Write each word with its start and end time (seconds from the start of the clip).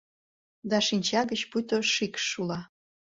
Да 0.69 0.77
шинча 0.87 1.21
гыч, 1.29 1.41
пуйто 1.49 1.77
шикш, 1.93 2.23
шула. 2.31 2.59